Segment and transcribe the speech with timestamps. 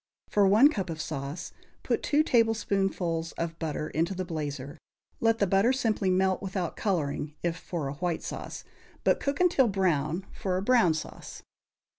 [0.31, 1.53] For one cup of sauce,
[1.83, 4.79] put two tablespoonfuls of butter into the blazer;
[5.19, 8.63] let the butter simply melt, without coloring, if for a white sauce,
[9.03, 11.43] but cook until brown for a brown sauce.